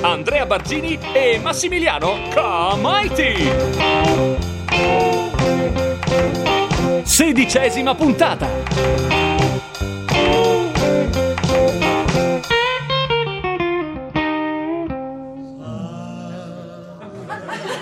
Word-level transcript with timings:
Andrea 0.00 0.46
Barzini 0.46 0.98
e 1.12 1.40
Massimiliano 1.42 2.18
Comaiti. 2.32 3.50
Sedicesima 7.02 7.94
puntata. 7.94 8.46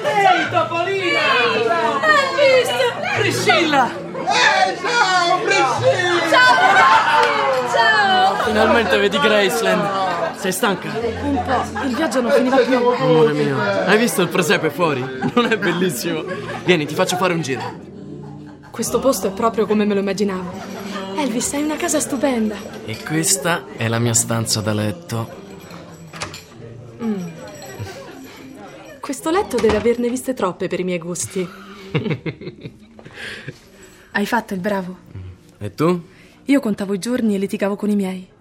Ehi, 0.04 0.50
Topolina! 0.50 1.20
Hai 2.00 2.28
visto? 2.38 2.86
Priscilla! 3.18 3.90
Eh, 3.90 4.76
ciao, 4.80 5.38
Priscilla! 5.40 6.28
Ciao 6.30 6.54
ragazzi! 6.54 7.28
Ciao! 7.74 8.44
Finalmente 8.44 8.96
vedi 8.96 9.18
Graceland. 9.18 10.05
Sei 10.46 10.54
stanca? 10.54 10.92
Un 11.22 11.42
po', 11.44 11.64
il 11.84 11.96
viaggio 11.96 12.20
non 12.20 12.30
finiva 12.30 12.58
più. 12.58 12.76
Amore 12.76 13.32
mio, 13.32 13.60
hai 13.60 13.98
visto 13.98 14.22
il 14.22 14.28
presepe 14.28 14.70
fuori? 14.70 15.00
Non 15.34 15.46
è 15.46 15.58
bellissimo? 15.58 16.22
Vieni, 16.64 16.86
ti 16.86 16.94
faccio 16.94 17.16
fare 17.16 17.34
un 17.34 17.40
giro. 17.40 17.62
Questo 18.70 19.00
posto 19.00 19.26
è 19.26 19.32
proprio 19.32 19.66
come 19.66 19.84
me 19.84 19.94
lo 19.94 19.98
immaginavo. 19.98 20.52
Elvis, 21.16 21.52
hai 21.54 21.64
una 21.64 21.74
casa 21.74 21.98
stupenda. 21.98 22.54
E 22.84 22.96
questa 23.02 23.64
è 23.76 23.88
la 23.88 23.98
mia 23.98 24.14
stanza 24.14 24.60
da 24.60 24.72
letto. 24.72 25.28
Questo 29.00 29.30
letto 29.30 29.56
deve 29.56 29.76
averne 29.76 30.08
viste 30.08 30.32
troppe 30.32 30.68
per 30.68 30.78
i 30.78 30.84
miei 30.84 31.00
gusti. 31.00 31.44
hai 34.12 34.26
fatto 34.26 34.54
il 34.54 34.60
bravo. 34.60 34.96
E 35.58 35.74
tu? 35.74 36.00
Io 36.44 36.60
contavo 36.60 36.94
i 36.94 37.00
giorni 37.00 37.34
e 37.34 37.38
litigavo 37.38 37.74
con 37.74 37.90
i 37.90 37.96
miei. 37.96 38.34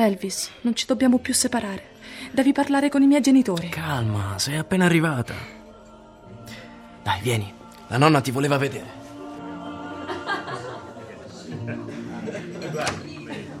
Elvis, 0.00 0.50
non 0.60 0.76
ci 0.76 0.86
dobbiamo 0.86 1.18
più 1.18 1.34
separare. 1.34 1.96
Devi 2.30 2.52
parlare 2.52 2.88
con 2.88 3.02
i 3.02 3.06
miei 3.08 3.20
genitori. 3.20 3.68
Calma, 3.68 4.38
sei 4.38 4.56
appena 4.56 4.84
arrivata. 4.84 5.34
Dai, 7.02 7.20
vieni. 7.20 7.52
La 7.88 7.98
nonna 7.98 8.20
ti 8.20 8.30
voleva 8.30 8.56
vedere. 8.58 8.86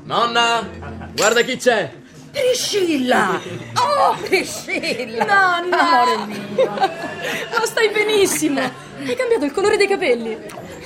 Nonna, 0.04 0.68
guarda 1.12 1.42
chi 1.42 1.56
c'è. 1.56 1.92
Priscilla! 2.30 3.40
Oh, 3.74 4.14
Priscilla! 4.22 5.24
Nonna! 5.24 5.80
Amore 5.80 6.26
mio! 6.26 6.70
Ma 6.70 7.64
stai 7.64 7.88
benissimo. 7.88 8.60
Hai 8.60 9.16
cambiato 9.16 9.44
il 9.44 9.52
colore 9.52 9.76
dei 9.76 9.88
capelli. 9.88 10.36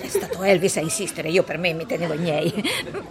È 0.01 0.09
stato 0.09 0.43
Elvis 0.43 0.79
a 0.79 0.81
insistere, 0.81 1.29
io 1.29 1.43
per 1.43 1.59
me 1.59 1.75
mi 1.75 1.85
tenevo 1.85 2.15
i 2.15 2.19
miei. 2.19 2.53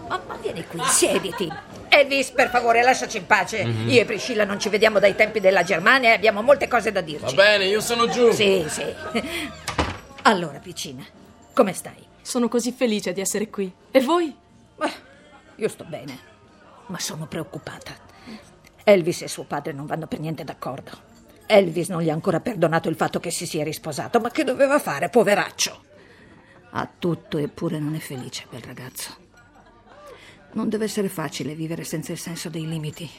Ma, 0.07 0.19
ma 0.27 0.35
vieni 0.41 0.65
qui, 0.65 0.81
siediti. 0.85 1.51
Elvis, 1.93 2.31
per 2.31 2.49
favore, 2.49 2.81
lasciaci 2.83 3.17
in 3.17 3.25
pace. 3.25 3.57
Io 3.59 3.99
e 3.99 4.05
Priscilla 4.05 4.45
non 4.45 4.59
ci 4.61 4.69
vediamo 4.69 4.97
dai 4.97 5.13
tempi 5.13 5.41
della 5.41 5.61
Germania 5.61 6.11
e 6.11 6.13
abbiamo 6.13 6.41
molte 6.41 6.69
cose 6.69 6.93
da 6.93 7.01
dirci. 7.01 7.35
Va 7.35 7.43
bene, 7.43 7.65
io 7.65 7.81
sono 7.81 8.07
giù. 8.07 8.31
Sì, 8.31 8.65
sì. 8.67 8.83
Allora, 10.23 10.59
piccina, 10.59 11.03
come 11.51 11.73
stai? 11.73 12.05
Sono 12.21 12.47
così 12.47 12.71
felice 12.71 13.11
di 13.11 13.21
essere 13.21 13.49
qui. 13.49 13.69
E 13.89 13.99
voi? 14.01 14.33
Beh, 14.77 14.91
io 15.55 15.67
sto 15.67 15.83
bene, 15.83 16.17
ma 16.85 16.99
sono 16.99 17.25
preoccupata. 17.25 17.91
Elvis 18.83 19.23
e 19.23 19.27
suo 19.27 19.43
padre 19.43 19.73
non 19.73 19.87
vanno 19.87 20.05
per 20.05 20.19
niente 20.19 20.43
d'accordo. 20.43 20.91
Elvis 21.47 21.89
non 21.89 22.01
gli 22.01 22.09
ha 22.09 22.13
ancora 22.13 22.39
perdonato 22.39 22.87
il 22.87 22.95
fatto 22.95 23.19
che 23.19 23.31
si 23.31 23.45
sia 23.47 23.63
risposato, 23.63 24.19
ma 24.19 24.29
che 24.29 24.43
doveva 24.43 24.79
fare, 24.79 25.09
poveraccio? 25.09 25.83
Ha 26.69 26.89
tutto 26.99 27.37
eppure 27.39 27.79
non 27.79 27.95
è 27.95 27.99
felice 27.99 28.45
quel 28.47 28.61
ragazzo. 28.61 29.20
Non 30.53 30.69
deve 30.69 30.85
essere 30.85 31.09
facile 31.09 31.55
vivere 31.55 31.83
senza 31.83 32.11
il 32.11 32.19
senso 32.19 32.49
dei 32.49 32.67
limiti. 32.67 33.09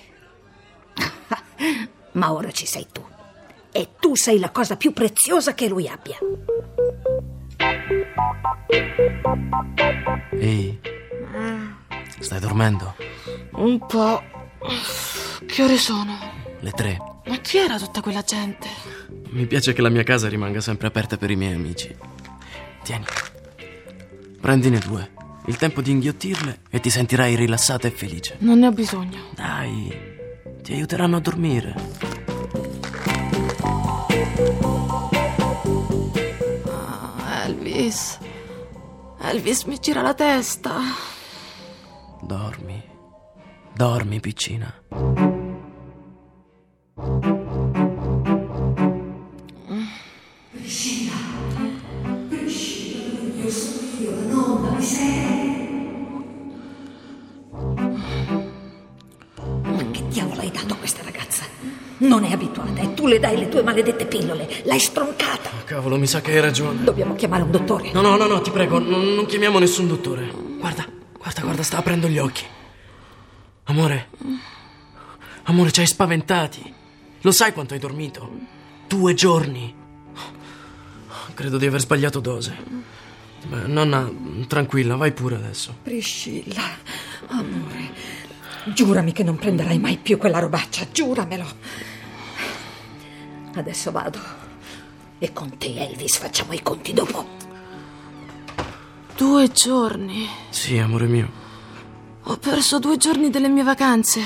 ma 2.12 2.32
ora 2.32 2.50
ci 2.50 2.66
sei 2.66 2.86
tu. 2.92 3.04
E 3.72 3.90
tu 3.98 4.14
sei 4.16 4.38
la 4.38 4.50
cosa 4.50 4.76
più 4.76 4.92
preziosa 4.92 5.54
che 5.54 5.68
lui 5.68 5.88
abbia. 5.88 6.18
Ehi, 10.32 10.78
stai 12.18 12.40
dormendo? 12.40 12.94
Un 13.52 13.78
po'. 13.86 14.22
Che 15.46 15.62
ore 15.62 15.78
sono? 15.78 16.18
Le 16.60 16.70
tre. 16.72 16.98
Ma 17.26 17.36
chi 17.38 17.58
era 17.58 17.78
tutta 17.78 18.02
quella 18.02 18.22
gente? 18.22 18.68
Mi 19.30 19.46
piace 19.46 19.72
che 19.72 19.80
la 19.80 19.88
mia 19.88 20.02
casa 20.02 20.28
rimanga 20.28 20.60
sempre 20.60 20.88
aperta 20.88 21.16
per 21.16 21.30
i 21.30 21.36
miei 21.36 21.54
amici. 21.54 21.96
Tieni. 22.82 23.04
Prendine 24.40 24.78
due. 24.78 25.10
Il 25.46 25.56
tempo 25.56 25.82
di 25.82 25.90
inghiottirle 25.90 26.60
e 26.70 26.80
ti 26.80 26.88
sentirai 26.88 27.34
rilassata 27.34 27.88
e 27.88 27.90
felice. 27.90 28.36
Non 28.38 28.60
ne 28.60 28.68
ho 28.68 28.72
bisogno. 28.72 29.30
Dai, 29.34 29.92
ti 30.62 30.72
aiuteranno 30.72 31.16
a 31.16 31.20
dormire. 31.20 31.74
Elvis. 37.44 38.18
Elvis 39.20 39.64
mi 39.64 39.78
gira 39.78 40.00
la 40.02 40.14
testa. 40.14 40.74
Dormi. 42.22 42.82
Dormi, 43.74 44.20
piccina. 44.20 45.41
Non 61.98 62.24
è 62.24 62.32
abituata 62.32 62.80
e 62.80 62.94
tu 62.94 63.06
le 63.06 63.18
dai 63.20 63.38
le 63.38 63.48
tue 63.48 63.62
maledette 63.62 64.06
pillole. 64.06 64.48
L'hai 64.64 64.80
stroncata. 64.80 65.50
Cavolo, 65.64 65.96
mi 65.96 66.06
sa 66.06 66.20
che 66.20 66.32
hai 66.32 66.40
ragione. 66.40 66.82
Dobbiamo 66.82 67.14
chiamare 67.14 67.42
un 67.42 67.50
dottore. 67.50 67.92
No, 67.92 68.00
no, 68.00 68.16
no, 68.16 68.26
no, 68.26 68.40
ti 68.40 68.50
prego, 68.50 68.78
non, 68.78 69.14
non 69.14 69.26
chiamiamo 69.26 69.58
nessun 69.58 69.86
dottore. 69.86 70.28
Guarda, 70.58 70.86
guarda, 71.16 71.40
guarda, 71.42 71.62
sta 71.62 71.78
aprendo 71.78 72.08
gli 72.08 72.18
occhi. 72.18 72.44
Amore. 73.64 74.08
Amore, 75.44 75.70
ci 75.70 75.80
hai 75.80 75.86
spaventati. 75.86 76.74
Lo 77.20 77.30
sai 77.30 77.52
quanto 77.52 77.74
hai 77.74 77.80
dormito? 77.80 78.30
Due 78.88 79.14
giorni. 79.14 79.74
Credo 81.34 81.58
di 81.58 81.66
aver 81.66 81.80
sbagliato 81.80 82.20
dose. 82.20 82.56
Beh, 83.46 83.66
nonna, 83.66 84.10
tranquilla, 84.46 84.96
vai 84.96 85.12
pure 85.12 85.36
adesso. 85.36 85.76
Priscilla, 85.82 86.62
amore, 87.28 87.90
giurami 88.64 89.12
che 89.12 89.22
non 89.22 89.36
prenderai 89.36 89.78
mai 89.78 89.96
più 89.96 90.18
quella 90.18 90.38
robaccia, 90.38 90.86
giuramelo. 90.90 91.46
Adesso 93.54 93.90
vado. 93.90 94.18
E 95.18 95.32
con 95.32 95.56
te, 95.58 95.74
Elvis, 95.76 96.18
facciamo 96.18 96.52
i 96.52 96.62
conti 96.62 96.92
dopo. 96.92 97.40
Due 99.16 99.48
giorni. 99.52 100.26
Sì, 100.50 100.78
amore 100.78 101.06
mio. 101.06 101.30
Ho 102.24 102.36
perso 102.36 102.78
due 102.78 102.96
giorni 102.96 103.30
delle 103.30 103.48
mie 103.48 103.62
vacanze. 103.62 104.20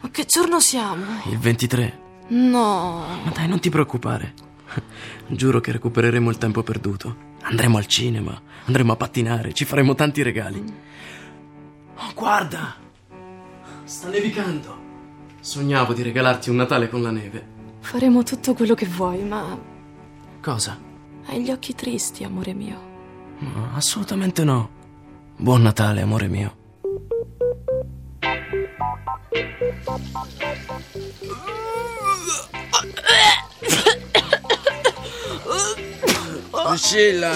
Ma 0.00 0.10
che 0.10 0.24
giorno 0.24 0.60
siamo? 0.60 1.04
Il 1.26 1.38
23. 1.38 2.00
No. 2.28 3.04
Ma 3.24 3.30
dai, 3.30 3.48
non 3.48 3.60
ti 3.60 3.70
preoccupare. 3.70 4.34
Giuro 5.28 5.60
che 5.60 5.72
recupereremo 5.72 6.30
il 6.30 6.38
tempo 6.38 6.62
perduto. 6.62 7.26
Andremo 7.42 7.78
al 7.78 7.86
cinema, 7.86 8.40
andremo 8.66 8.92
a 8.92 8.96
pattinare, 8.96 9.52
ci 9.52 9.64
faremo 9.64 9.94
tanti 9.94 10.22
regali. 10.22 10.62
Oh, 11.94 12.12
guarda! 12.14 12.86
Sta 13.88 14.08
nevicando. 14.10 14.76
Sognavo 15.40 15.94
di 15.94 16.02
regalarti 16.02 16.50
un 16.50 16.56
Natale 16.56 16.90
con 16.90 17.00
la 17.00 17.10
neve. 17.10 17.56
Faremo 17.80 18.22
tutto 18.22 18.52
quello 18.52 18.74
che 18.74 18.84
vuoi, 18.84 19.22
ma 19.22 19.58
Cosa? 20.42 20.78
hai 21.26 21.42
gli 21.42 21.50
occhi 21.50 21.74
tristi, 21.74 22.22
amore 22.22 22.52
mio. 22.52 22.78
No, 23.38 23.70
assolutamente 23.74 24.44
no. 24.44 24.68
Buon 25.36 25.62
Natale, 25.62 26.02
amore 26.02 26.28
mio. 26.28 26.56
Priscilla, 36.50 37.30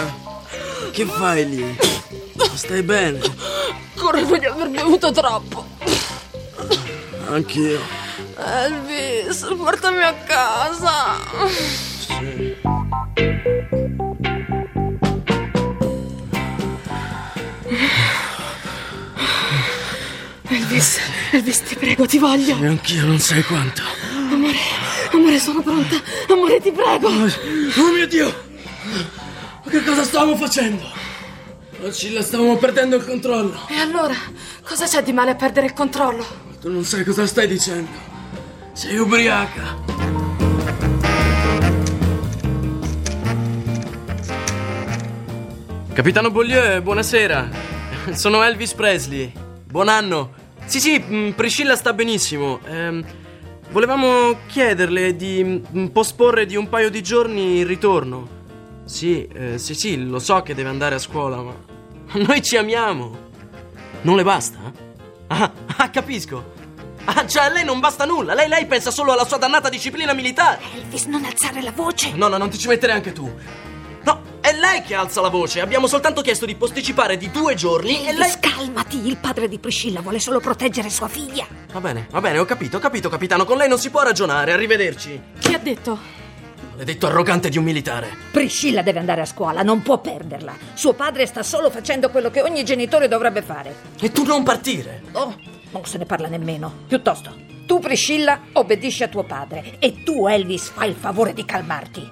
che 0.91 1.05
fai 1.05 1.49
lì? 1.49 1.77
Stai 2.55 2.83
bene? 2.83 3.21
Credo 3.95 4.37
di 4.37 4.47
aver 4.47 4.69
bevuto 4.71 5.11
troppo. 5.13 5.72
Anch'io. 7.33 7.81
Elvis, 8.37 9.47
portami 9.57 10.03
a 10.03 10.13
casa. 10.13 11.17
Elvis, 20.43 20.99
Elvis, 21.33 21.63
ti 21.63 21.75
prego, 21.77 22.07
ti 22.07 22.19
voglio. 22.19 22.59
E 22.61 22.67
anch'io 22.67 23.07
non 23.07 23.19
sai 23.19 23.43
quanto. 23.45 23.81
Amore, 24.31 24.59
amore, 25.13 25.39
sono 25.39 25.63
pronta. 25.63 25.97
Amore, 26.29 26.61
ti 26.61 26.71
prego. 26.71 27.09
Oh 27.09 27.93
mio 27.95 28.07
Dio! 28.07 28.51
Ma 29.65 29.71
che 29.71 29.83
cosa 29.83 30.05
stavamo 30.05 30.37
facendo? 30.37 30.85
Priscilla, 31.79 32.21
stavamo 32.21 32.59
perdendo 32.59 32.97
il 32.97 33.07
controllo. 33.07 33.69
E 33.71 33.79
allora, 33.79 34.15
cosa 34.63 34.87
c'è 34.87 35.03
di 35.03 35.15
male 35.15 35.31
a 35.31 35.35
perdere 35.35 35.65
il 35.65 35.73
controllo? 35.73 36.51
Tu 36.63 36.71
non 36.71 36.85
sai 36.85 37.03
cosa 37.03 37.27
stai 37.27 37.49
dicendo. 37.49 37.91
Sei 38.73 38.97
ubriaca. 38.97 39.79
Capitano 45.93 46.31
Beaulieu, 46.31 46.81
buonasera. 46.81 47.49
Sono 48.13 48.45
Elvis 48.45 48.75
Presley. 48.75 49.33
Buon 49.65 49.89
anno. 49.89 50.35
Sì, 50.65 50.79
sì, 50.79 51.05
mm, 51.05 51.31
Priscilla 51.31 51.75
sta 51.75 51.93
benissimo. 51.95 52.61
Ehm, 52.69 53.05
volevamo 53.73 54.37
chiederle 54.47 55.17
di 55.17 55.43
mm, 55.43 55.87
posporre 55.87 56.47
di 56.47 56.55
un 56.55 56.69
paio 56.69 56.91
di 56.91 57.03
giorni 57.03 57.59
il 57.59 57.67
ritorno. 57.67 58.29
Sì, 58.85 59.27
eh, 59.27 59.59
sì, 59.59 59.75
sì, 59.75 60.01
lo 60.01 60.21
so 60.21 60.41
che 60.43 60.55
deve 60.55 60.69
andare 60.69 60.95
a 60.95 61.01
scuola, 61.01 61.43
ma 61.43 61.57
noi 62.25 62.41
ci 62.41 62.57
amiamo. 62.57 63.31
Non 64.03 64.15
le 64.15 64.23
basta? 64.23 64.92
Ah, 65.33 65.51
ah, 65.79 65.89
capisco. 65.89 66.53
Ah, 67.05 67.27
cioè 67.27 67.45
a 67.45 67.49
lei 67.49 67.65
non 67.65 67.81
basta 67.81 68.05
nulla. 68.05 68.35
Lei, 68.35 68.49
lei 68.49 68.67
pensa 68.67 68.91
solo 68.91 69.13
alla 69.13 69.25
sua 69.25 69.39
dannata 69.39 69.71
disciplina 69.71 70.13
militare. 70.13 70.61
Elvis, 70.75 71.07
non 71.07 71.25
alzare 71.25 71.63
la 71.63 71.73
voce. 71.73 72.13
No, 72.15 72.29
no, 72.29 72.37
non 72.37 72.51
ti 72.51 72.59
ci 72.59 72.69
mettere 72.69 72.93
anche 72.93 73.13
tu. 73.13 73.33
No, 74.05 74.21
è 74.41 74.53
lei 74.53 74.83
che 74.83 74.95
alza 74.95 75.21
la 75.23 75.29
voce. 75.31 75.61
Abbiamo 75.61 75.87
soltanto 75.87 76.21
chiesto 76.21 76.45
di 76.45 76.55
posticipare 76.55 77.17
di 77.17 77.31
due 77.31 77.55
giorni 77.55 78.07
e 78.07 78.13
lei... 78.13 78.31
Elvis, 78.31 78.39
calmati. 78.41 79.07
Il 79.07 79.17
padre 79.17 79.49
di 79.49 79.59
Priscilla 79.59 80.01
vuole 80.01 80.19
solo 80.21 80.39
proteggere 80.39 80.91
sua 80.91 81.09
figlia. 81.09 81.47
Va 81.73 81.81
bene, 81.81 82.09
va 82.11 82.21
bene, 82.21 82.39
ho 82.39 82.45
capito, 82.45 82.77
ho 82.77 82.81
capito, 82.81 83.09
capitano. 83.09 83.45
Con 83.47 83.57
lei 83.57 83.69
non 83.69 83.79
si 83.79 83.91
può 83.91 84.03
ragionare. 84.03 84.53
Arrivederci. 84.53 85.21
Chi 85.39 85.55
ha 85.55 85.59
detto? 85.59 86.21
Maledetto 86.83 87.07
arrogante 87.07 87.49
di 87.49 87.59
un 87.59 87.63
militare. 87.63 88.09
Priscilla 88.33 88.83
deve 88.83 88.99
andare 88.99 89.21
a 89.21 89.25
scuola, 89.25 89.63
non 89.63 89.83
può 89.83 90.01
perderla. 90.01 90.53
Suo 90.75 90.95
padre 90.95 91.27
sta 91.27 91.45
solo 91.45 91.71
facendo 91.71 92.11
quello 92.11 92.29
che 92.29 92.43
ogni 92.43 92.65
genitore 92.65 93.07
dovrebbe 93.07 93.41
fare. 93.41 93.73
E 94.01 94.11
tu 94.11 94.25
non 94.25 94.43
partire. 94.43 95.03
Oh, 95.13 95.33
non 95.71 95.85
se 95.85 95.99
ne 95.99 96.07
parla 96.07 96.27
nemmeno. 96.27 96.79
Piuttosto, 96.89 97.37
tu 97.67 97.79
Priscilla 97.79 98.47
obbedisci 98.55 99.05
a 99.05 99.09
tuo 99.09 99.23
padre 99.23 99.77
e 99.79 100.03
tu 100.03 100.27
Elvis 100.27 100.71
fai 100.71 100.89
il 100.89 100.97
favore 100.97 101.35
di 101.35 101.45
calmarti. 101.45 102.11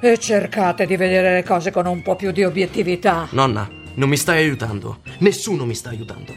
E 0.00 0.18
cercate 0.18 0.86
di 0.86 0.96
vedere 0.96 1.34
le 1.34 1.42
cose 1.42 1.72
con 1.72 1.86
un 1.86 2.00
po' 2.02 2.14
più 2.14 2.30
di 2.30 2.44
obiettività. 2.44 3.26
Nonna, 3.32 3.68
non 3.94 4.08
mi 4.08 4.16
stai 4.16 4.36
aiutando. 4.36 5.00
Nessuno 5.18 5.64
mi 5.64 5.74
sta 5.74 5.88
aiutando. 5.88 6.32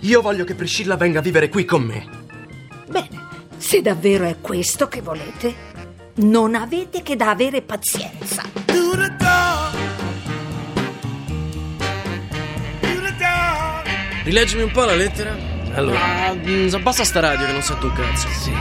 Io 0.00 0.20
voglio 0.20 0.42
che 0.42 0.56
Priscilla 0.56 0.96
venga 0.96 1.20
a 1.20 1.22
vivere 1.22 1.48
qui 1.48 1.64
con 1.64 1.82
me. 1.82 2.08
Bene, 2.88 3.28
se 3.56 3.80
davvero 3.82 4.24
è 4.24 4.40
questo 4.40 4.88
che 4.88 5.00
volete, 5.00 5.68
non 6.20 6.54
avete 6.54 7.02
che 7.02 7.16
da 7.16 7.30
avere 7.30 7.62
pazienza. 7.62 8.42
Rileggimi 14.22 14.62
un 14.62 14.70
po' 14.70 14.84
la 14.84 14.94
lettera. 14.94 15.34
Allora. 15.74 16.32
Mm, 16.34 16.68
abbassa 16.72 17.04
sta 17.04 17.20
radio 17.20 17.46
che 17.46 17.52
non 17.52 17.62
sento 17.62 17.86
un 17.86 17.92
cazzo. 17.94 18.28
Sì. 18.28 18.52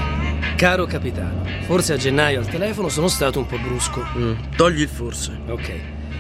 Caro 0.55 0.85
capitano, 0.85 1.43
forse 1.65 1.93
a 1.93 1.97
gennaio 1.97 2.39
al 2.39 2.47
telefono 2.47 2.89
sono 2.89 3.07
stato 3.07 3.39
un 3.39 3.45
po' 3.45 3.57
brusco. 3.57 4.03
Mm, 4.17 4.33
togli 4.55 4.81
il 4.81 4.87
forse. 4.87 5.37
Ok. 5.47 5.71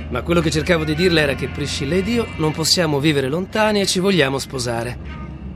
Ma 0.09 0.21
quello 0.21 0.41
che 0.41 0.51
cercavo 0.51 0.83
di 0.83 0.95
dirle 0.95 1.21
era 1.21 1.35
che 1.35 1.47
Priscilla 1.47 1.95
ed 1.95 2.07
io 2.07 2.27
non 2.37 2.51
possiamo 2.51 2.99
vivere 2.99 3.29
lontani 3.29 3.81
e 3.81 3.85
ci 3.85 3.99
vogliamo 3.99 4.39
sposare. 4.39 4.97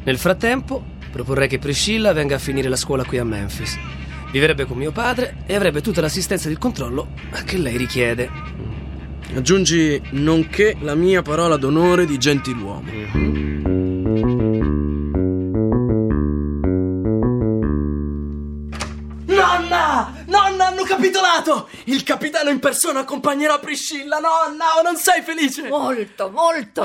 Nel 0.03 0.17
frattempo, 0.17 0.83
proporrei 1.11 1.47
che 1.47 1.59
Priscilla 1.59 2.13
venga 2.13 2.35
a 2.35 2.39
finire 2.39 2.69
la 2.69 2.75
scuola 2.75 3.03
qui 3.03 3.17
a 3.17 3.23
Memphis. 3.23 3.77
Vivrebbe 4.33 4.65
con 4.65 4.77
mio 4.77 4.91
padre 4.91 5.43
e 5.45 5.53
avrebbe 5.53 5.79
tutta 5.79 6.01
l'assistenza 6.01 6.49
e 6.49 6.51
il 6.51 6.57
controllo 6.57 7.09
che 7.45 7.59
lei 7.59 7.77
richiede. 7.77 8.31
Aggiungi 9.35 10.01
nonché 10.13 10.75
la 10.79 10.95
mia 10.95 11.21
parola 11.21 11.55
d'onore 11.55 12.07
di 12.07 12.17
gentiluomo. 12.17 12.89
Nonna! 19.25 20.13
Nonna, 20.25 20.65
hanno 20.65 20.83
capitolato! 20.83 21.69
Il 21.83 22.01
capitano 22.01 22.49
in 22.49 22.57
persona 22.57 23.01
accompagnerà 23.01 23.59
Priscilla, 23.59 24.17
nonna! 24.17 24.65
Non 24.83 24.97
sei 24.97 25.21
felice? 25.21 25.67
Molto, 25.67 26.31
molto. 26.31 26.83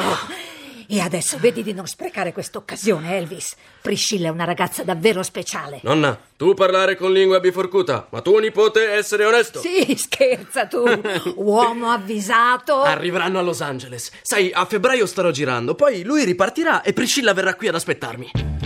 E 0.91 1.01
adesso 1.01 1.37
vedi 1.39 1.63
di 1.63 1.75
non 1.75 1.87
sprecare 1.87 2.33
questa 2.33 2.57
occasione, 2.57 3.19
Elvis. 3.19 3.55
Priscilla 3.83 4.29
è 4.29 4.31
una 4.31 4.45
ragazza 4.45 4.85
davvero 4.85 5.23
speciale. 5.23 5.81
Nonna, 5.83 6.19
tu 6.35 6.55
parlare 6.55 6.97
con 6.97 7.13
lingua 7.13 7.41
biforcuta, 7.41 8.07
ma 8.09 8.23
tuo 8.23 8.39
nipote 8.39 8.89
essere 8.89 9.27
onesto. 9.27 9.61
Sì, 9.61 9.95
scherza 9.99 10.67
tu. 10.67 10.85
Uomo 11.37 11.91
avvisato. 11.91 12.81
Arriveranno 12.81 13.39
a 13.39 13.43
Los 13.43 13.61
Angeles. 13.61 14.11
Sai, 14.23 14.51
a 14.51 14.65
febbraio 14.65 15.05
starò 15.05 15.31
girando, 15.31 15.75
poi 15.75 16.05
lui 16.05 16.25
ripartirà 16.25 16.81
e 16.81 16.95
Priscilla 16.95 17.35
verrà 17.35 17.55
qui 17.55 17.69
ad 17.69 17.75
aspettarmi. 17.75 18.58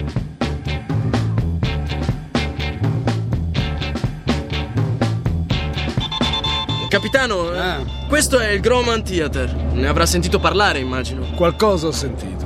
Capitano, 6.92 7.50
eh, 7.54 7.58
Ah. 7.58 7.82
questo 8.06 8.38
è 8.38 8.50
il 8.50 8.60
Groman 8.60 9.02
Theater. 9.02 9.50
Ne 9.72 9.88
avrà 9.88 10.04
sentito 10.04 10.38
parlare, 10.38 10.78
immagino. 10.78 11.24
Qualcosa 11.34 11.86
ho 11.86 11.90
sentito. 11.90 12.44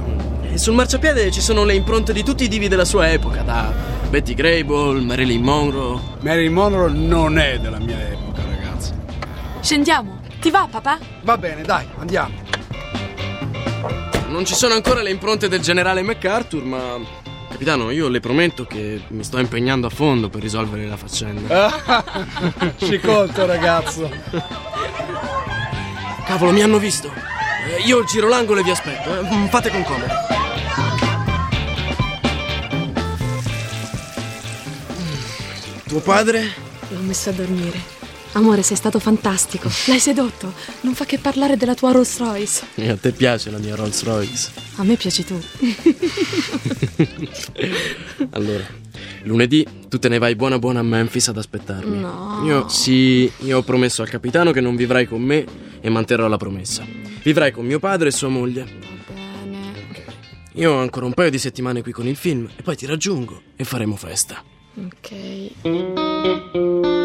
E 0.52 0.56
sul 0.56 0.72
marciapiede 0.74 1.32
ci 1.32 1.40
sono 1.40 1.64
le 1.64 1.74
impronte 1.74 2.12
di 2.12 2.22
tutti 2.22 2.44
i 2.44 2.48
divi 2.48 2.68
della 2.68 2.84
sua 2.84 3.10
epoca, 3.10 3.42
da 3.42 3.72
Betty 4.08 4.34
Grable, 4.34 5.00
Marilyn 5.00 5.42
Monroe. 5.42 5.98
Marilyn 6.20 6.52
Monroe 6.52 6.92
non 6.92 7.38
è 7.38 7.58
della 7.58 7.80
mia 7.80 7.98
epoca, 8.00 8.42
ragazzi. 8.48 8.92
Scendiamo. 9.62 10.20
Ti 10.40 10.48
va, 10.50 10.68
papà? 10.70 10.98
Va 11.22 11.36
bene, 11.36 11.62
dai, 11.62 11.84
andiamo. 11.98 12.34
Non 14.28 14.44
ci 14.44 14.54
sono 14.54 14.74
ancora 14.74 15.02
le 15.02 15.10
impronte 15.10 15.48
del 15.48 15.60
generale 15.60 16.02
MacArthur, 16.02 16.62
ma. 16.62 17.24
Capitano, 17.56 17.90
io 17.90 18.08
le 18.08 18.20
prometto 18.20 18.66
che 18.66 19.00
mi 19.08 19.24
sto 19.24 19.38
impegnando 19.38 19.86
a 19.86 19.90
fondo 19.90 20.28
per 20.28 20.42
risolvere 20.42 20.86
la 20.86 20.98
faccenda. 20.98 22.04
Ci 22.76 23.00
conto, 23.00 23.46
ragazzo. 23.46 24.10
Cavolo, 26.26 26.52
mi 26.52 26.60
hanno 26.60 26.76
visto. 26.76 27.10
Eh, 27.10 27.80
Io 27.86 28.04
giro 28.04 28.28
l'angolo 28.28 28.60
e 28.60 28.62
vi 28.62 28.70
aspetto. 28.70 29.08
eh. 29.18 29.22
Mm, 29.34 29.46
Fate 29.46 29.70
con 29.70 29.82
comodo. 29.84 30.12
Tuo 35.88 36.00
padre? 36.00 36.52
L'ho 36.88 37.00
messo 37.00 37.30
a 37.30 37.32
dormire. 37.32 37.95
Amore, 38.36 38.62
sei 38.62 38.76
stato 38.76 38.98
fantastico. 38.98 39.70
L'hai 39.88 39.98
sedotto. 39.98 40.52
Non 40.82 40.94
fa 40.94 41.06
che 41.06 41.18
parlare 41.18 41.56
della 41.56 41.74
tua 41.74 41.92
Rolls 41.92 42.18
Royce. 42.18 42.66
E 42.74 42.90
a 42.90 42.96
te 42.96 43.12
piace 43.12 43.50
la 43.50 43.56
mia 43.56 43.74
Rolls 43.74 44.04
Royce. 44.04 44.50
A 44.76 44.84
me 44.84 44.96
piaci 44.96 45.24
tu. 45.24 45.40
Allora, 48.30 48.64
lunedì 49.22 49.66
tu 49.88 49.98
te 49.98 50.08
ne 50.08 50.18
vai 50.18 50.34
buona 50.34 50.58
buona 50.58 50.80
a 50.80 50.82
Memphis 50.82 51.28
ad 51.28 51.38
aspettarmi. 51.38 51.98
No. 51.98 52.42
Io 52.44 52.68
sì, 52.68 53.30
io 53.38 53.58
ho 53.58 53.62
promesso 53.62 54.02
al 54.02 54.08
capitano 54.08 54.52
che 54.52 54.60
non 54.60 54.76
vivrai 54.76 55.06
con 55.06 55.22
me 55.22 55.44
e 55.80 55.88
manterrò 55.88 56.28
la 56.28 56.36
promessa. 56.36 56.84
Vivrai 57.22 57.52
con 57.52 57.64
mio 57.64 57.78
padre 57.78 58.08
e 58.08 58.10
sua 58.10 58.28
moglie. 58.28 58.66
Bene. 59.12 59.72
Io 60.54 60.72
ho 60.72 60.78
ancora 60.78 61.06
un 61.06 61.14
paio 61.14 61.30
di 61.30 61.38
settimane 61.38 61.82
qui 61.82 61.92
con 61.92 62.06
il 62.06 62.16
film 62.16 62.48
e 62.54 62.62
poi 62.62 62.76
ti 62.76 62.84
raggiungo 62.84 63.40
e 63.56 63.64
faremo 63.64 63.96
festa. 63.96 64.42
Ok. 64.74 66.95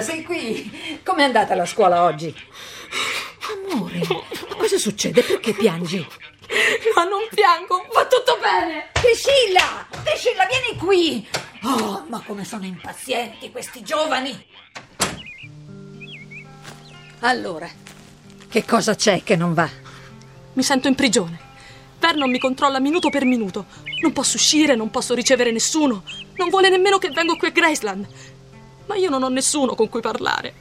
Priscilla, 0.00 0.02
sei 0.02 0.22
qui. 0.24 1.00
Com'è 1.04 1.22
andata 1.22 1.54
la 1.54 1.66
scuola 1.66 2.04
oggi? 2.04 2.34
Amore, 3.70 4.00
ma 4.08 4.54
cosa 4.56 4.78
succede? 4.78 5.22
Perché 5.22 5.52
piangi? 5.52 6.06
Ma 6.94 7.04
non 7.04 7.20
piango, 7.32 7.86
va 7.92 8.06
tutto 8.06 8.38
bene. 8.40 8.90
Priscilla! 8.92 9.86
Priscilla, 10.02 10.46
vieni 10.46 10.76
qui! 10.78 11.28
Oh, 11.62 12.04
ma 12.08 12.22
come 12.24 12.44
sono 12.44 12.64
impazienti 12.64 13.50
questi 13.50 13.82
giovani! 13.82 14.46
Allora, 17.20 17.68
che 18.48 18.64
cosa 18.64 18.94
c'è 18.94 19.22
che 19.22 19.36
non 19.36 19.52
va? 19.54 19.68
Mi 20.54 20.62
sento 20.62 20.88
in 20.88 20.94
prigione. 20.94 21.48
Vernon 21.98 22.30
mi 22.30 22.38
controlla 22.38 22.80
minuto 22.80 23.10
per 23.10 23.24
minuto. 23.26 23.66
Non 24.00 24.12
posso 24.12 24.36
uscire, 24.36 24.74
non 24.74 24.90
posso 24.90 25.14
ricevere 25.14 25.52
nessuno. 25.52 26.02
Non 26.36 26.48
vuole 26.48 26.70
nemmeno 26.70 26.96
che 26.96 27.10
vengo 27.10 27.36
qui 27.36 27.48
a 27.48 27.50
Graceland. 27.50 28.06
Ma 28.90 28.96
io 28.96 29.08
non 29.08 29.22
ho 29.22 29.28
nessuno 29.28 29.76
con 29.76 29.88
cui 29.88 30.00
parlare. 30.00 30.52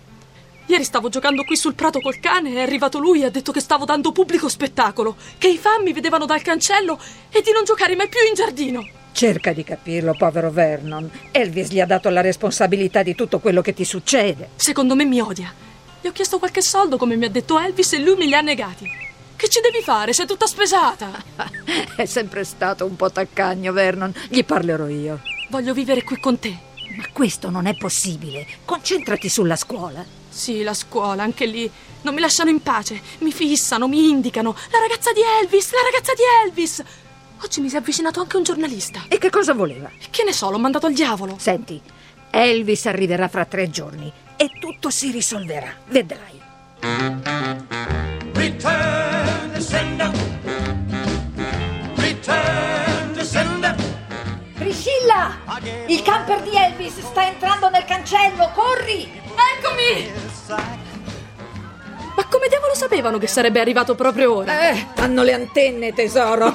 Ieri 0.68 0.84
stavo 0.84 1.10
giocando 1.10 1.44
qui 1.44 1.58
sul 1.58 1.74
prato 1.74 2.00
col 2.00 2.20
cane 2.20 2.52
e 2.52 2.56
è 2.58 2.62
arrivato 2.62 3.00
lui 3.00 3.24
e 3.24 3.26
ha 3.26 3.32
detto 3.32 3.52
che 3.52 3.60
stavo 3.60 3.86
dando 3.86 4.12
pubblico 4.12 4.48
spettacolo, 4.48 5.16
che 5.40 5.48
i 5.48 5.58
fan 5.58 5.82
mi 5.82 5.94
vedevano 5.94 6.28
dal 6.28 6.44
cancello 6.44 7.00
e 7.32 7.42
di 7.42 7.52
non 7.52 7.64
giocare 7.64 7.96
mai 7.96 8.08
più 8.08 8.20
in 8.28 8.36
giardino. 8.36 8.88
Cerca 9.14 9.52
di 9.52 9.64
capirlo, 9.64 10.14
povero 10.16 10.52
Vernon. 10.52 11.10
Elvis 11.32 11.72
gli 11.72 11.80
ha 11.80 11.88
dato 11.88 12.10
la 12.10 12.22
responsabilità 12.22 13.02
di 13.02 13.16
tutto 13.16 13.40
quello 13.40 13.64
che 13.64 13.74
ti 13.74 13.84
succede. 13.84 14.50
Secondo 14.58 14.94
me 14.94 15.06
mi 15.06 15.20
odia. 15.20 15.52
Gli 16.00 16.06
ho 16.06 16.12
chiesto 16.12 16.38
qualche 16.38 16.62
soldo, 16.62 16.98
come 16.98 17.16
mi 17.16 17.26
ha 17.26 17.32
detto 17.32 17.60
Elvis, 17.60 17.94
e 17.94 17.98
lui 17.98 18.16
me 18.16 18.26
li 18.28 18.36
ha 18.36 18.42
negati. 18.42 18.88
Che 19.36 19.50
ci 19.50 19.60
devi 19.60 19.84
fare? 19.84 20.14
Sei 20.14 20.28
tutta 20.28 20.46
spesata. 20.46 21.10
È 21.98 22.06
sempre 22.06 22.44
stato 22.44 22.86
un 22.86 22.96
po' 22.96 23.12
taccagno, 23.12 23.74
Vernon. 23.74 24.14
Gli 24.28 24.46
parlerò 24.46 24.88
io. 24.88 25.20
Voglio 25.50 25.74
vivere 25.74 26.04
qui 26.04 26.20
con 26.20 26.38
te. 26.38 26.68
Ma 27.00 27.06
questo 27.14 27.50
non 27.50 27.66
è 27.66 27.78
possibile. 27.78 28.46
Concentrati 28.66 29.30
sulla 29.30 29.56
scuola. 29.56 30.04
Sì, 30.30 30.64
la 30.64 30.74
scuola, 30.74 31.24
anche 31.24 31.46
lì. 31.46 31.72
Non 32.02 32.14
mi 32.14 32.20
lasciano 32.20 32.50
in 32.50 32.62
pace. 32.62 33.00
Mi 33.20 33.32
fissano, 33.32 33.88
mi 33.88 34.10
indicano. 34.10 34.54
La 34.70 34.80
ragazza 34.80 35.14
di 35.14 35.22
Elvis, 35.42 35.72
la 35.72 35.90
ragazza 35.90 36.14
di 36.14 36.22
Elvis. 36.44 36.84
Oggi 37.42 37.62
mi 37.62 37.70
si 37.70 37.76
è 37.76 37.78
avvicinato 37.78 38.20
anche 38.20 38.36
un 38.36 38.44
giornalista. 38.44 39.06
E 39.08 39.18
che 39.18 39.30
cosa 39.30 39.54
voleva? 39.54 39.90
Che 40.10 40.24
ne 40.26 40.34
so, 40.34 40.50
l'ho 40.50 40.60
mandato 40.60 40.88
al 40.88 40.94
diavolo. 40.94 41.38
Senti, 41.40 41.82
Elvis 42.32 42.86
arriverà 42.86 43.30
fra 43.30 43.46
tre 43.46 43.70
giorni 43.70 44.12
e 44.36 44.50
tutto 44.60 44.90
si 44.90 45.10
risolverà. 45.10 45.74
Vedrai. 45.88 46.42
Return 48.34 49.52
to 49.54 49.62
sender. 49.62 50.39
Priscilla! 55.20 55.86
Il 55.88 56.02
camper 56.02 56.42
di 56.42 56.56
Elvis 56.56 57.00
sta 57.00 57.26
entrando 57.28 57.70
nel 57.70 57.84
cancello, 57.86 58.52
corri! 58.54 59.22
Eccomi! 59.58 60.12
Ma 62.16 62.26
come 62.26 62.48
diavolo 62.48 62.74
sapevano 62.76 63.18
che 63.18 63.28
sarebbe 63.28 63.60
arrivato 63.60 63.96
proprio 63.96 64.36
ora? 64.38 64.70
Eh, 64.70 64.88
hanno 64.96 65.24
le 65.24 65.34
antenne, 65.34 65.94
tesoro. 65.94 66.46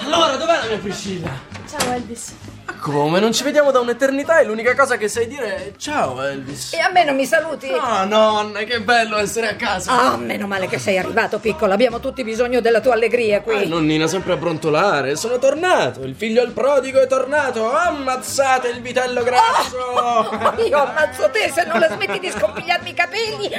Allora, 0.00 0.36
dov'è 0.36 0.58
la 0.60 0.66
mia 0.68 0.78
Priscilla? 0.78 1.30
Ciao 1.68 1.92
Elvis. 1.92 2.34
Come? 2.82 3.20
Non 3.20 3.32
ci 3.32 3.44
vediamo 3.44 3.70
da 3.70 3.78
un'eternità 3.78 4.40
e 4.40 4.44
l'unica 4.44 4.74
cosa 4.74 4.96
che 4.96 5.06
sai 5.06 5.28
dire 5.28 5.54
è 5.54 5.72
ciao 5.76 6.20
Elvis. 6.20 6.72
E 6.72 6.80
a 6.80 6.90
me 6.90 7.04
non 7.04 7.14
mi 7.14 7.24
saluti? 7.24 7.68
Oh 7.70 8.04
nonna, 8.06 8.64
che 8.64 8.80
bello 8.80 9.18
essere 9.18 9.50
a 9.50 9.54
casa. 9.54 9.92
Ah, 10.12 10.16
meno 10.16 10.48
male 10.48 10.66
che 10.66 10.78
sei 10.80 10.98
arrivato, 10.98 11.38
piccolo. 11.38 11.72
Abbiamo 11.72 12.00
tutti 12.00 12.24
bisogno 12.24 12.60
della 12.60 12.80
tua 12.80 12.94
allegria 12.94 13.36
Eh, 13.36 13.42
qui. 13.42 13.68
nonnina, 13.68 14.08
sempre 14.08 14.32
a 14.32 14.36
brontolare. 14.36 15.14
Sono 15.14 15.38
tornato. 15.38 16.02
Il 16.02 16.16
figlio 16.16 16.42
al 16.42 16.50
prodigo 16.50 17.00
è 17.00 17.06
tornato. 17.06 17.72
Ammazzate 17.72 18.66
il 18.70 18.80
vitello 18.80 19.22
grasso. 19.22 19.76
Oh, 19.76 20.54
io 20.66 20.82
ammazzo 20.82 21.30
te 21.30 21.52
se 21.54 21.64
non 21.64 21.78
la 21.78 21.88
smetti 21.88 22.18
di 22.18 22.30
scompigliarmi 22.36 22.90
i 22.90 22.94
capelli. 22.94 23.50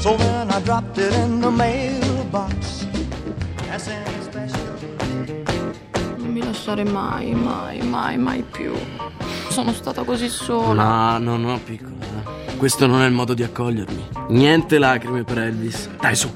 So 0.00 0.16
then 0.16 0.50
I 0.50 0.60
dropped 0.64 0.98
it 0.98 1.12
in 1.14 1.40
the 1.40 1.48
mailbox. 1.50 2.03
Lasciare 6.66 6.90
mai, 6.90 7.34
mai, 7.34 7.82
mai, 7.82 8.16
mai 8.16 8.42
più. 8.42 8.72
Sono 9.50 9.70
stata 9.74 10.02
così 10.02 10.30
sola. 10.30 11.18
No, 11.18 11.36
no, 11.36 11.36
no, 11.36 11.60
piccola. 11.62 11.92
Questo 12.56 12.86
non 12.86 13.02
è 13.02 13.06
il 13.06 13.12
modo 13.12 13.34
di 13.34 13.42
accogliermi. 13.42 14.08
Niente 14.28 14.78
lacrime 14.78 15.24
per 15.24 15.40
Elvis. 15.40 15.90
Dai, 16.00 16.16
su. 16.16 16.32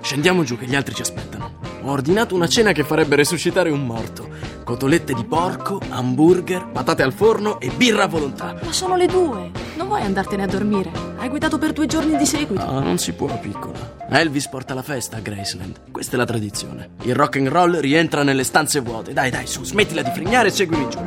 Scendiamo 0.00 0.44
giù 0.44 0.56
che 0.56 0.66
gli 0.66 0.76
altri 0.76 0.94
ci 0.94 1.02
aspettano. 1.02 1.54
Ho 1.82 1.90
ordinato 1.90 2.36
una 2.36 2.46
cena 2.46 2.70
che 2.70 2.84
farebbe 2.84 3.16
resuscitare 3.16 3.68
un 3.70 3.84
morto. 3.84 4.28
Cotolette 4.62 5.12
di 5.12 5.24
porco, 5.24 5.80
hamburger, 5.88 6.68
patate 6.68 7.02
al 7.02 7.12
forno 7.12 7.58
e 7.58 7.68
birra 7.70 8.04
a 8.04 8.08
volontà. 8.08 8.54
Ma 8.62 8.72
sono 8.72 8.94
le 8.94 9.06
due. 9.06 9.53
Non 9.76 9.88
vuoi 9.88 10.02
andartene 10.02 10.44
a 10.44 10.46
dormire? 10.46 10.90
Hai 11.18 11.28
guidato 11.28 11.58
per 11.58 11.72
due 11.72 11.86
giorni 11.86 12.16
di 12.16 12.26
seguito. 12.26 12.64
No, 12.64 12.80
non 12.80 12.98
si 12.98 13.12
può, 13.12 13.26
piccola. 13.38 13.92
Elvis 14.08 14.46
porta 14.48 14.72
la 14.74 14.82
festa 14.82 15.16
a 15.16 15.20
Graceland. 15.20 15.90
Questa 15.90 16.14
è 16.14 16.16
la 16.16 16.24
tradizione. 16.24 16.90
Il 17.02 17.14
rock 17.14 17.36
and 17.36 17.48
roll 17.48 17.80
rientra 17.80 18.22
nelle 18.22 18.44
stanze 18.44 18.80
vuote. 18.80 19.12
Dai, 19.12 19.30
dai, 19.30 19.46
su, 19.46 19.64
smettila 19.64 20.02
di 20.02 20.10
frignare 20.12 20.48
e 20.48 20.50
seguimi 20.52 20.88
giù. 20.88 20.98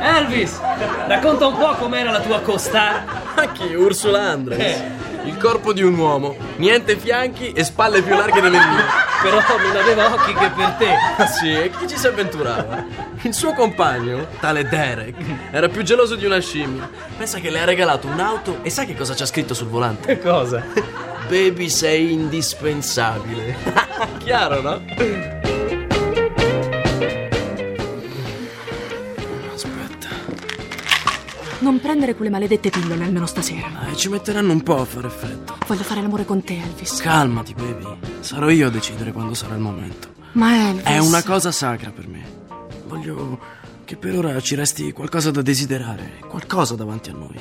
Elvis, 0.00 0.60
racconta 1.06 1.46
un 1.46 1.56
po' 1.56 1.74
com'era 1.76 2.10
la 2.10 2.20
tua 2.20 2.40
costa. 2.40 3.04
Ma 3.34 3.52
chi? 3.52 3.74
Ursula 3.74 4.20
Andres? 4.30 4.82
Il 5.24 5.36
corpo 5.38 5.72
di 5.72 5.82
un 5.82 5.96
uomo, 5.96 6.36
niente 6.56 6.96
fianchi 6.96 7.52
e 7.52 7.64
spalle 7.64 8.02
più 8.02 8.14
larghe 8.14 8.40
delle 8.40 8.58
mie. 8.58 8.84
Però 9.22 9.40
non 9.56 9.76
aveva 9.76 10.12
occhi 10.12 10.34
che 10.34 10.50
per 10.50 10.70
te. 10.72 10.94
Ah 11.16 11.26
sì, 11.26 11.50
e 11.50 11.70
chi 11.70 11.88
ci 11.88 11.96
si 11.96 12.06
avventurava? 12.06 12.84
Il 13.22 13.32
suo 13.32 13.54
compagno, 13.54 14.26
tale 14.38 14.68
Derek, 14.68 15.16
era 15.50 15.68
più 15.68 15.82
geloso 15.82 16.14
di 16.14 16.26
una 16.26 16.40
scimmia. 16.40 16.90
Pensa 17.16 17.38
che 17.38 17.48
le 17.48 17.60
ha 17.60 17.64
regalato 17.64 18.06
un'auto 18.06 18.58
e 18.62 18.68
sai 18.68 18.86
che 18.86 18.94
cosa 18.94 19.14
c'ha 19.14 19.26
scritto 19.26 19.54
sul 19.54 19.68
volante? 19.68 20.06
Che 20.06 20.20
cosa? 20.20 20.62
Baby 21.28 21.70
sei 21.70 22.12
indispensabile. 22.12 23.56
Chiaro, 24.22 24.60
no? 24.60 25.43
Non 31.64 31.80
prendere 31.80 32.14
quelle 32.14 32.30
maledette 32.30 32.68
pillole 32.68 33.04
almeno 33.04 33.24
stasera. 33.24 33.88
eh, 33.88 33.96
ci 33.96 34.10
metteranno 34.10 34.52
un 34.52 34.62
po' 34.62 34.82
a 34.82 34.84
fare 34.84 35.06
effetto. 35.06 35.56
Voglio 35.66 35.82
fare 35.82 36.02
l'amore 36.02 36.26
con 36.26 36.44
te, 36.44 36.60
Elvis. 36.60 37.00
Calmati, 37.00 37.54
baby. 37.54 37.86
Sarò 38.20 38.50
io 38.50 38.66
a 38.66 38.70
decidere 38.70 39.12
quando 39.12 39.32
sarà 39.32 39.54
il 39.54 39.62
momento. 39.62 40.08
Ma 40.32 40.68
Elvis. 40.68 40.84
È 40.84 40.98
una 40.98 41.22
cosa 41.22 41.50
sacra 41.50 41.90
per 41.90 42.06
me. 42.06 42.22
Voglio 42.86 43.38
che 43.86 43.96
per 43.96 44.14
ora 44.14 44.38
ci 44.42 44.54
resti 44.54 44.92
qualcosa 44.92 45.30
da 45.30 45.40
desiderare, 45.40 46.18
qualcosa 46.28 46.74
davanti 46.74 47.08
a 47.08 47.14
noi. 47.14 47.38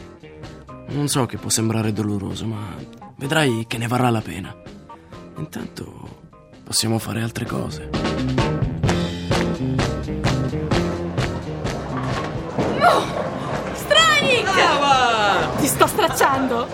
Non 0.92 1.10
so 1.10 1.26
che 1.26 1.38
può 1.38 1.50
sembrare 1.50 1.92
doloroso, 1.92 2.46
ma 2.46 2.74
vedrai 3.18 3.66
che 3.68 3.78
ne 3.78 3.88
varrà 3.88 4.10
la 4.10 4.22
pena. 4.22 4.56
Intanto 5.38 6.22
possiamo 6.64 6.98
fare 6.98 7.22
altre 7.22 7.46
cose. 7.46 7.90
Ti 15.64 15.70
sto 15.70 15.88
stracciando. 15.88 16.68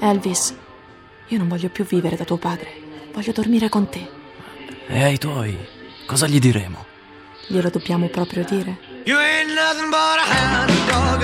Elvis, 0.00 0.54
io 1.28 1.38
non 1.38 1.46
voglio 1.46 1.68
più 1.68 1.84
vivere 1.84 2.16
da 2.16 2.24
tuo 2.24 2.36
padre. 2.36 2.66
Voglio 3.12 3.30
dormire 3.30 3.68
con 3.68 3.88
te. 3.88 4.10
E 4.88 5.04
ai 5.04 5.18
tuoi, 5.18 5.56
cosa 6.04 6.26
gli 6.26 6.40
diremo? 6.40 6.84
Glielo 7.46 7.70
dobbiamo 7.70 8.08
proprio 8.08 8.42
dire? 8.42 8.76
You 9.04 9.16
ain't 9.16 9.52
nothing 9.54 9.88
but 9.88 10.18
a 10.18 10.24
hound 10.32 10.72
dog. 10.88 11.22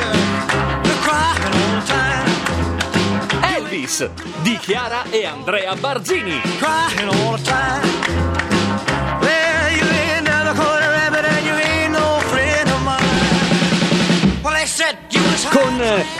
Elvis 3.56 4.08
di 4.42 4.56
Chiara 4.58 5.02
e 5.10 5.26
Andrea 5.26 5.74
Barzini. 5.74 6.40
Crying 6.60 7.08
all 7.08 7.36
the 7.36 7.42
time. 7.42 8.39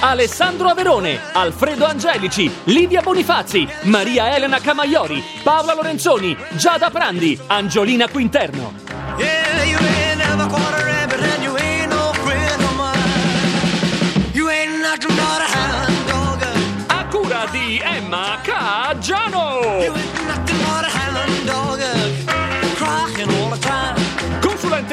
Alessandro 0.00 0.68
Averone, 0.68 1.18
Alfredo 1.32 1.84
Angelici, 1.84 2.50
Livia 2.64 3.00
Bonifazzi, 3.00 3.66
Maria 3.82 4.34
Elena 4.34 4.60
Camaiori, 4.60 5.22
Paola 5.42 5.74
Lorenzoni, 5.74 6.36
Giada 6.56 6.90
Prandi, 6.90 7.38
Angiolina 7.46 8.08
Quinterno. 8.08 8.89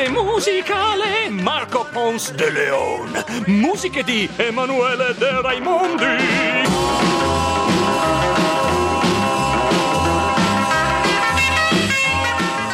Consulente 0.07 0.09
musicale 0.09 1.29
Marco 1.29 1.85
Pons 1.91 2.31
de 2.31 2.51
Leon. 2.51 3.23
Musiche 3.47 4.03
di 4.03 4.29
Emanuele 4.37 5.13
De 5.17 5.41
Raimondi. 5.41 6.05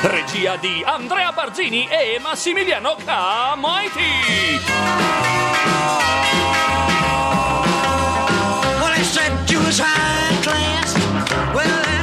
Regia 0.02 0.56
di 0.58 0.84
Andrea 0.86 1.32
Barzini 1.32 1.88
e 1.88 2.20
Massimiliano 2.20 2.96
Camaiti. 3.04 4.02
Well, 11.54 12.03